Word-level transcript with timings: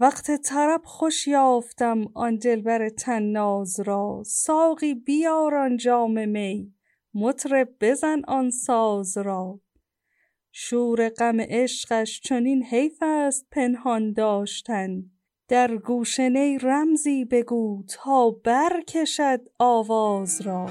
وقت 0.00 0.30
طرب 0.42 0.80
خوش 0.84 1.28
یافتم 1.28 2.04
آن 2.14 2.36
دلبر 2.36 2.88
طناز 2.88 3.80
را. 3.80 4.22
ساقی 4.26 4.94
بیار 4.94 5.54
آن 5.54 5.76
جام 5.76 6.28
می 6.28 6.72
مطرب 7.14 7.68
بزن 7.80 8.22
آن 8.28 8.50
ساز 8.50 9.18
را. 9.18 9.60
شور 10.52 11.08
غم 11.08 11.40
عشقش 11.40 12.20
چنین 12.20 12.62
حیف 12.62 12.98
است 13.02 13.46
پنهان 13.50 14.12
داشتن. 14.12 15.04
در 15.48 15.76
گوش 15.76 16.20
نی 16.20 16.58
رمزی 16.58 17.24
بگو 17.24 17.84
تا 17.88 18.30
برکشد 18.30 19.40
آواز 19.58 20.40
را. 20.40 20.70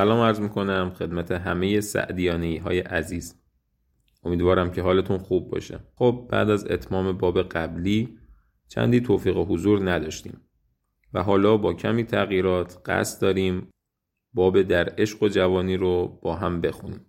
سلام 0.00 0.20
عرض 0.20 0.40
می‌کنم 0.40 0.90
خدمت 0.98 1.30
همه 1.30 1.80
سعدیانی 1.80 2.56
های 2.56 2.80
عزیز. 2.80 3.34
امیدوارم 4.24 4.70
که 4.70 4.82
حالتون 4.82 5.18
خوب 5.18 5.50
باشه. 5.50 5.80
خب 5.94 6.28
بعد 6.30 6.50
از 6.50 6.70
اتمام 6.70 7.12
باب 7.12 7.42
قبلی 7.42 8.18
چندی 8.68 9.00
توفیق 9.00 9.36
و 9.36 9.44
حضور 9.44 9.90
نداشتیم 9.90 10.40
و 11.14 11.22
حالا 11.22 11.56
با 11.56 11.74
کمی 11.74 12.04
تغییرات 12.04 12.82
قصد 12.86 13.22
داریم 13.22 13.68
باب 14.34 14.62
در 14.62 14.94
عشق 14.98 15.22
و 15.22 15.28
جوانی 15.28 15.76
رو 15.76 16.18
با 16.22 16.36
هم 16.36 16.60
بخونیم. 16.60 17.06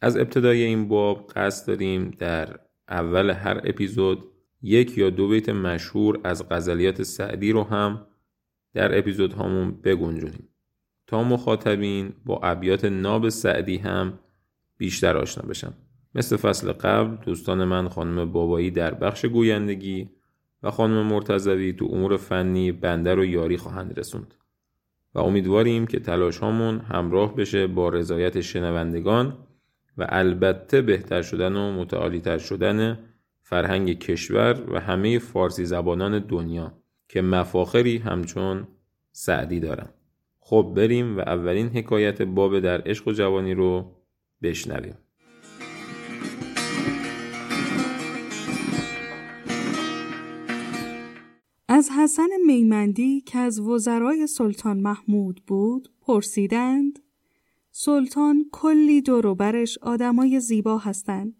از 0.00 0.16
ابتدای 0.16 0.62
این 0.62 0.88
باب 0.88 1.32
قصد 1.36 1.66
داریم 1.66 2.10
در 2.18 2.60
اول 2.88 3.30
هر 3.30 3.60
اپیزود 3.64 4.24
یک 4.62 4.98
یا 4.98 5.10
دو 5.10 5.28
بیت 5.28 5.48
مشهور 5.48 6.20
از 6.24 6.48
غزلیات 6.48 7.02
سعدی 7.02 7.52
رو 7.52 7.62
هم 7.62 8.06
در 8.74 8.98
اپیزود 8.98 9.32
هامون 9.32 9.80
بگنجونیم. 9.80 10.51
تا 11.12 11.22
مخاطبین 11.22 12.12
با 12.24 12.40
ابیات 12.42 12.84
ناب 12.84 13.28
سعدی 13.28 13.76
هم 13.76 14.18
بیشتر 14.76 15.16
آشنا 15.16 15.48
بشن 15.48 15.72
مثل 16.14 16.36
فصل 16.36 16.72
قبل 16.72 17.24
دوستان 17.24 17.64
من 17.64 17.88
خانم 17.88 18.32
بابایی 18.32 18.70
در 18.70 18.94
بخش 18.94 19.26
گویندگی 19.26 20.10
و 20.62 20.70
خانم 20.70 21.06
مرتزوی 21.06 21.72
تو 21.72 21.88
امور 21.92 22.16
فنی 22.16 22.72
بنده 22.72 23.14
رو 23.14 23.24
یاری 23.24 23.56
خواهند 23.56 23.98
رسوند 23.98 24.34
و 25.14 25.18
امیدواریم 25.18 25.86
که 25.86 26.00
تلاش 26.00 26.38
هامون 26.38 26.78
همراه 26.78 27.36
بشه 27.36 27.66
با 27.66 27.88
رضایت 27.88 28.40
شنوندگان 28.40 29.38
و 29.98 30.06
البته 30.08 30.82
بهتر 30.82 31.22
شدن 31.22 31.56
و 31.56 31.72
متعالیتر 31.80 32.38
شدن 32.38 32.98
فرهنگ 33.42 33.98
کشور 33.98 34.74
و 34.74 34.80
همه 34.80 35.18
فارسی 35.18 35.64
زبانان 35.64 36.18
دنیا 36.18 36.72
که 37.08 37.22
مفاخری 37.22 37.98
همچون 37.98 38.66
سعدی 39.12 39.60
دارن. 39.60 39.88
خب 40.52 40.72
بریم 40.76 41.16
و 41.16 41.20
اولین 41.20 41.68
حکایت 41.68 42.22
باب 42.22 42.60
در 42.60 42.82
عشق 42.88 43.08
و 43.08 43.12
جوانی 43.12 43.54
رو 43.54 43.84
بشنویم. 44.42 44.94
از 51.68 51.90
حسن 51.90 52.28
میمندی 52.46 53.20
که 53.20 53.38
از 53.38 53.60
وزرای 53.60 54.26
سلطان 54.26 54.80
محمود 54.80 55.42
بود 55.46 55.88
پرسیدند 56.00 56.98
سلطان 57.70 58.44
کلی 58.52 59.02
دوروبرش 59.02 59.78
آدمای 59.78 60.40
زیبا 60.40 60.78
هستند 60.78 61.36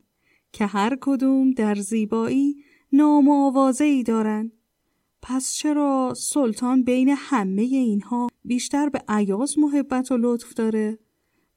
که 0.52 0.66
هر 0.66 0.98
کدوم 1.00 1.50
در 1.50 1.74
زیبایی 1.74 2.56
نام 2.92 3.28
و 3.28 3.72
ای 3.80 4.02
دارن 4.02 4.52
پس 5.22 5.52
چرا 5.52 6.14
سلطان 6.16 6.84
بین 6.84 7.08
همه 7.08 7.62
اینها 7.62 8.28
بیشتر 8.44 8.88
به 8.88 9.02
عیاز 9.08 9.58
محبت 9.58 10.12
و 10.12 10.16
لطف 10.20 10.54
داره؟ 10.54 10.98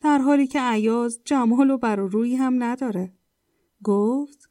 در 0.01 0.17
حالی 0.17 0.47
که 0.47 0.62
عیاز 0.62 1.22
جمال 1.25 1.69
و 1.69 1.78
بر 1.78 1.95
روی 1.95 2.35
هم 2.35 2.63
نداره. 2.63 3.13
گفت 3.84 4.50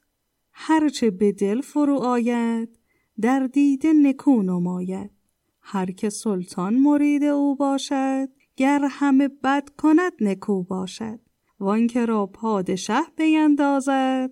هرچه 0.51 1.11
به 1.11 1.31
دل 1.31 1.61
فرو 1.61 1.95
آید 1.95 2.79
در 3.21 3.47
دیده 3.47 3.93
نکو 3.93 4.41
نماید. 4.41 5.11
هر 5.61 5.91
که 5.91 6.09
سلطان 6.09 6.73
مرید 6.73 7.23
او 7.23 7.55
باشد 7.55 8.29
گر 8.55 8.87
همه 8.89 9.27
بد 9.27 9.69
کند 9.77 10.13
نکو 10.21 10.63
باشد. 10.63 11.19
وانکه 11.59 12.05
را 12.05 12.25
پادشه 12.25 13.01
بیندازد 13.17 14.31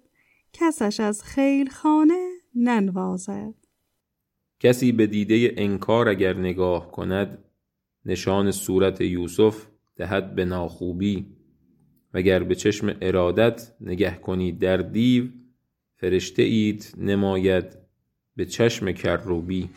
کسش 0.54 1.00
از 1.00 1.24
خیل 1.24 1.70
خانه 1.70 2.30
ننوازد. 2.56 3.63
کسی 4.64 4.92
به 4.92 5.08
دیده 5.08 5.54
انکار 5.58 6.10
اگر 6.10 6.38
نگاه 6.38 6.92
کند 6.92 7.38
نشان 8.06 8.52
صورت 8.52 9.02
یوسف 9.02 9.66
دهد 9.96 10.36
به 10.36 10.46
ناخوبی. 10.46 11.26
وگر 12.14 12.44
به 12.44 12.56
چشم 12.56 12.96
ارادت 13.02 13.72
نگه 13.82 14.16
کنید 14.16 14.60
در 14.60 14.78
دیو 14.78 15.28
فرشته 15.96 16.44
اید 16.44 16.94
نماید 16.98 17.66
به 18.36 18.46
چشم 18.46 18.92
کروبی. 18.92 19.70